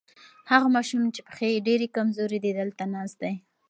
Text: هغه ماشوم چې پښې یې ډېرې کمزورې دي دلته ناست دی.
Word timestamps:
هغه 0.51 0.67
ماشوم 0.75 1.01
چې 1.15 1.21
پښې 1.27 1.47
یې 1.53 1.63
ډېرې 1.67 1.87
کمزورې 1.95 2.37
دي 2.43 2.51
دلته 2.59 2.83
ناست 2.93 3.17
دی. 3.23 3.33